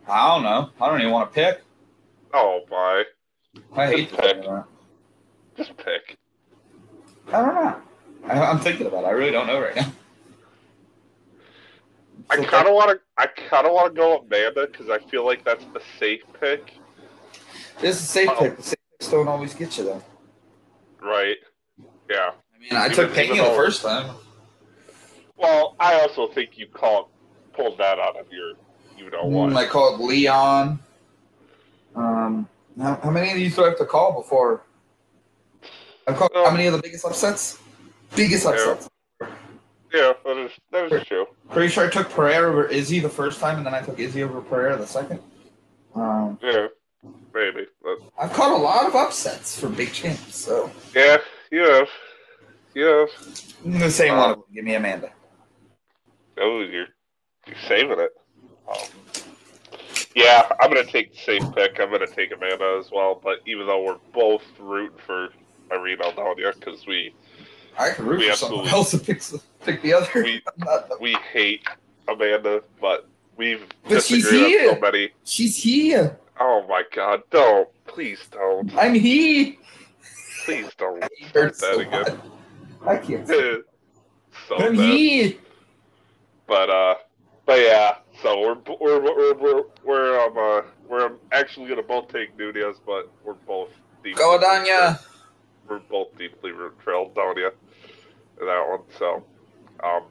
[0.08, 0.70] I don't know.
[0.82, 1.62] I don't even want to pick.
[2.34, 3.04] Oh my,
[3.76, 4.44] I hate Just pick.
[5.56, 6.18] just pick.
[7.28, 7.82] I don't know.
[8.28, 9.08] I, I'm thinking about it.
[9.08, 9.92] I really don't know right now.
[12.30, 15.26] I kind of want to I kind of want to go Amanda because I feel
[15.26, 16.74] like that's the safe pick.
[17.82, 18.40] This is a safe Oh.
[18.40, 18.58] pick.
[18.58, 20.04] The safe picks don't always get you though.
[21.02, 21.38] Right.
[22.10, 22.32] Yeah.
[22.56, 24.16] I mean, I Even- took Pena the first time.
[25.36, 27.08] Well, I also think you called
[27.54, 28.54] pulled that out of your
[28.98, 29.50] you know what.
[29.50, 30.80] Mm, I called Leon.
[31.96, 32.48] Um,
[32.82, 34.62] how, how many of these do I have to call before?
[36.08, 37.60] I've called how many of the biggest upsets?
[38.16, 38.52] Biggest Yeah.
[38.52, 38.90] upsets.
[39.94, 41.28] yeah, that is that is true.
[41.52, 44.24] Pretty sure I took Pereira over Izzy the first time, and then I took Izzy
[44.24, 45.20] over Pereira the second.
[45.96, 46.68] Um, Yeah,
[47.34, 47.68] maybe.
[47.82, 51.18] But I've caught a lot of upsets for big champs, so yeah,
[51.52, 51.90] you have,
[52.74, 53.10] you have.
[53.66, 54.46] I'm say one Um, of them.
[54.54, 55.12] Give me Amanda.
[56.40, 56.88] Oh, you're
[57.46, 58.12] you're saving it.
[58.68, 58.88] Um,
[60.16, 61.80] yeah, I'm gonna take the same pick.
[61.80, 63.20] I'm gonna take Amanda as well.
[63.22, 65.30] But even though we're both rooting for
[65.72, 65.98] Irene
[66.38, 67.14] here because we
[67.78, 69.22] I can root We for someone else to pick,
[69.64, 70.08] pick the other.
[70.24, 71.68] We- the- we hate
[72.08, 73.08] Amanda, but
[73.38, 74.74] we've But she's here.
[74.74, 75.10] so many.
[75.24, 76.18] She's here.
[76.40, 77.70] Oh my god, don't.
[77.86, 78.76] Please don't.
[78.78, 79.54] I'm here.
[80.46, 82.22] Please don't It start hurts that so again.
[82.86, 83.28] I can't.
[84.48, 84.90] so I'm bad.
[84.94, 85.34] here.
[86.48, 86.96] But uh
[87.46, 92.38] but yeah, so we're we're we're we're we're um uh we're actually gonna both take
[92.38, 93.70] Nunes, but we're both
[94.04, 95.00] deeply Go, Danya.
[95.70, 96.52] We're both deeply
[96.84, 97.54] thrilled, Danya, in
[98.40, 98.82] that one.
[98.98, 99.24] So
[99.84, 100.04] um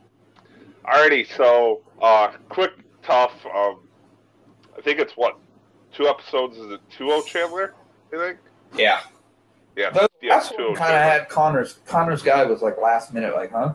[0.84, 3.80] alrighty, so uh quick TUF, um
[4.76, 5.38] I think it's what,
[5.92, 7.74] two episodes is it two O Chandler,
[8.12, 8.38] I think?
[8.74, 9.00] Yeah.
[9.76, 11.74] Yeah, The yeah, last two one O kind of had Connor's.
[11.86, 13.74] Connor's guy was like last minute, like, huh?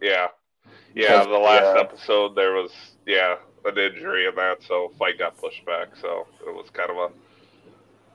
[0.00, 0.28] Yeah.
[0.94, 1.80] Yeah, the last yeah.
[1.80, 2.70] episode there was
[3.06, 6.96] yeah, an injury in that, so fight got pushed back, so it was kind of
[6.96, 7.10] a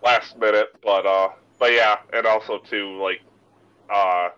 [0.03, 1.29] last minute, but uh
[1.59, 3.21] but yeah, and also too like
[3.89, 4.29] uh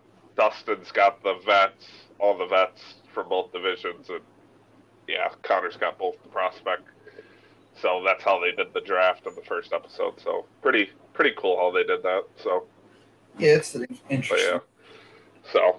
[0.42, 1.86] Dustin's got the vets,
[2.20, 2.82] all the vets
[3.14, 4.22] from both divisions and
[5.08, 6.84] yeah, Connor's got both the prospect.
[7.82, 10.20] So that's how they did the draft in the first episode.
[10.20, 12.24] So pretty pretty cool how they did that.
[12.44, 12.66] So
[13.38, 14.38] Yeah, it's but interesting.
[14.40, 14.60] yeah.
[15.52, 15.78] So,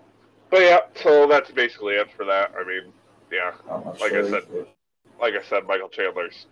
[0.51, 2.53] but yeah, so that's basically it for that.
[2.59, 2.93] I mean,
[3.33, 3.53] yeah,
[4.01, 4.67] Like I said, either.
[5.21, 6.47] like I said, Michael Chandler's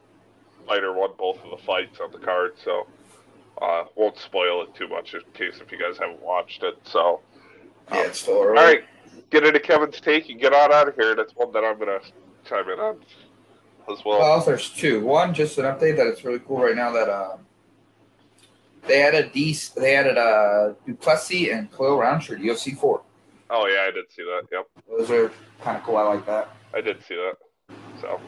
[0.67, 2.87] fighter won both of the fights on the card, so
[3.63, 6.77] uh, won't spoil it too much in case if you guys haven't watched it.
[6.85, 7.21] So,
[7.93, 8.59] yeah, it's still early.
[8.59, 8.85] all right,
[9.31, 11.15] get into Kevin's take and get on out of here.
[11.15, 12.01] That's one that I'm gonna
[12.45, 13.01] chime in on
[13.91, 14.19] as well.
[14.21, 15.01] Well, there's two.
[15.01, 17.37] One, just an update that it's really cool right now that uh,
[18.87, 19.71] they added these.
[19.71, 23.03] They added uh, Du Plessis and Khalil Rountree to UFC four.
[23.51, 24.43] oh yeah, I did see that.
[24.53, 25.97] Yep, Those are kind of cool.
[25.97, 26.55] I like that.
[26.75, 27.37] I did see that.
[28.01, 28.21] So,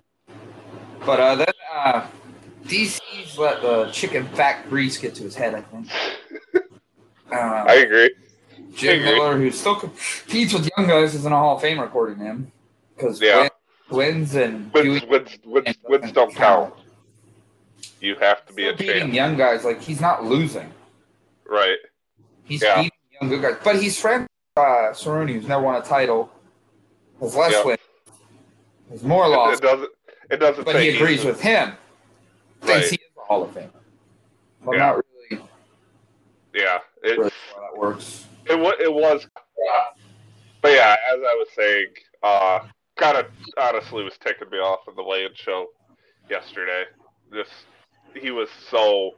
[1.06, 2.06] But uh, then uh,
[2.64, 5.54] DC's let the chicken fat grease get to his head.
[5.54, 5.88] I think.
[7.32, 8.10] Uh, I agree.
[8.74, 9.12] Jim agree.
[9.14, 12.24] Miller, who still competes with young guys, is in a Hall of Fame according to
[12.24, 12.52] him
[12.96, 13.48] because Yeah.
[13.90, 16.74] wins and Wins, wins, wins, wins don't count.
[18.00, 19.64] You have to be a beating champ, young guys.
[19.64, 20.72] Like he's not losing.
[21.46, 21.76] right?
[22.44, 22.76] He's Yeah.
[22.76, 26.32] beating young good guys, but he's friends with uh, Cerrone, who's never won a title,
[27.20, 27.62] has less Yeah.
[27.64, 27.78] wins,
[28.90, 29.90] has more It, losses, it doesn't.
[30.30, 30.64] It doesn't.
[30.64, 31.72] but he agrees a- with him.
[32.62, 32.90] Thinks Right.
[32.90, 33.70] he is a Hall of Fame.
[34.64, 34.78] But Yeah.
[34.78, 34.96] not
[35.30, 35.44] really
[36.54, 38.24] Yeah, sure it how that works.
[38.52, 39.26] It, wa- it was.
[40.60, 41.86] But yeah, as I was saying,
[42.22, 42.60] uh,
[42.96, 43.26] kind of
[43.58, 45.66] honestly was taking me off of the weigh-in show
[46.30, 46.84] yesterday.
[47.34, 47.50] Just
[48.14, 49.12] he was so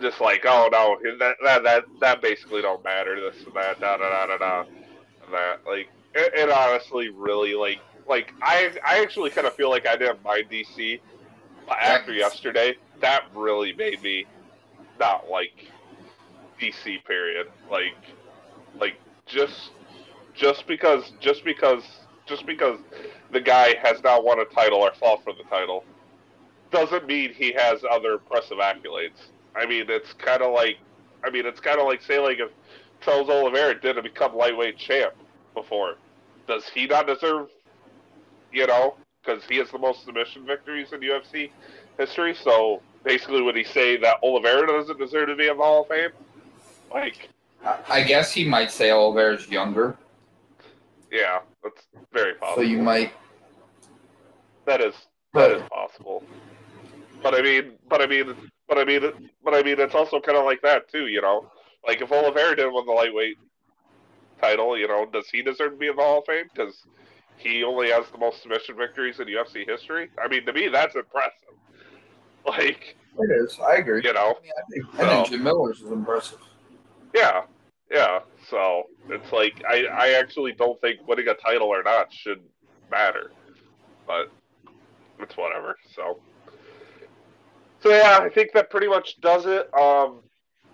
[0.00, 3.16] just like, oh no, that that that that basically don't matter.
[3.20, 5.60] This and that, da da da da da, and that.
[5.66, 9.96] Like it, it honestly really like like I I actually kind of feel like I
[9.96, 11.00] didn't mind DC
[11.66, 12.74] but after yesterday.
[13.00, 14.26] That really made me
[14.98, 15.72] not like
[16.60, 17.04] DC.
[17.04, 17.46] Period.
[17.70, 17.94] Like
[18.78, 18.96] like
[19.26, 19.70] just
[20.34, 21.82] just because just because
[22.26, 22.78] just because
[23.32, 25.84] the guy has not won a title or fought for the title
[26.70, 29.28] doesn't mean he has other impressive accolades.
[29.56, 30.76] I mean, it's kind of like
[31.24, 32.50] I mean, it's kind of like say like if
[33.00, 35.14] Charles Oliveira didn't become lightweight champ
[35.54, 35.96] before,
[36.46, 37.48] does he not deserve?
[38.52, 41.50] You know, because he has the most submission victories in UFC
[41.98, 42.34] history.
[42.34, 45.88] So basically, would he say that Oliveira doesn't deserve to be in the Hall of
[45.88, 46.10] Fame?
[46.92, 47.28] Like,
[47.64, 49.98] I, guess he might say Oliveira's younger,
[51.10, 51.82] yeah, that's
[52.12, 52.62] very possible.
[52.62, 53.12] so you might.
[54.66, 54.94] That is
[55.34, 56.22] that is possible.
[57.22, 58.34] But I mean, but I mean,
[58.68, 61.08] but I mean, but I mean, it's also kind of like that too.
[61.08, 61.50] You know,
[61.86, 63.36] like if Oliveira didn't win the lightweight
[64.40, 66.46] title, you know, does he deserve to be in the Hall of Fame?
[66.54, 66.74] Because
[67.36, 70.10] he only has the most submission victories in UFC history.
[70.22, 71.34] I mean, to me, that's impressive.
[72.46, 73.58] Like, it is.
[73.60, 74.00] I agree.
[74.02, 76.38] you know, I, mean, I think, I think Jim Miller's is impressive.
[77.14, 77.42] Yeah,
[77.90, 78.20] yeah.
[78.48, 82.40] So it's like I, I actually don't think winning a title or not should
[82.90, 83.32] matter,
[84.06, 84.30] but
[85.18, 85.76] it's whatever.
[85.94, 86.18] So,
[87.80, 89.72] so yeah, I think that pretty much does it.
[89.74, 90.20] Um,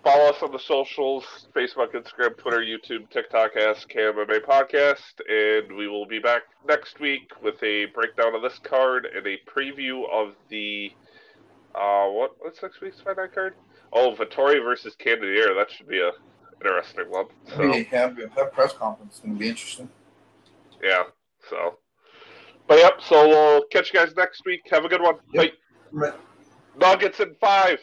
[0.05, 3.57] follow us on the socials: Facebook, Instagram, Twitter, YouTube, TikTok.
[3.57, 8.59] Ask KMMA Podcast, and we will be back next week with a breakdown of this
[8.63, 10.93] card and a preview of the
[11.75, 13.55] uh, what what's next week's fight night card?
[13.97, 15.55] Oh, Vettori versus Cannonier.
[15.55, 16.11] That should be a
[16.61, 17.25] interesting one.
[17.49, 19.89] So Maybe have that press conference is going to be interesting.
[20.83, 21.05] yeah.
[21.49, 21.79] So,
[22.69, 23.01] but yep.
[23.01, 24.61] So we'll catch you guys next week.
[24.71, 25.15] Have a good one.
[25.33, 25.53] Yep.
[25.93, 26.13] Bye.
[26.79, 27.79] Nuggets in five.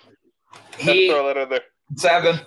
[0.73, 1.61] Just He throw that in there.
[1.95, 2.39] seven.